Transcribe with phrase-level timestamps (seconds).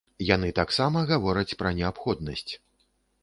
[0.27, 2.51] Яны таксама гавораць пра неабходнасць!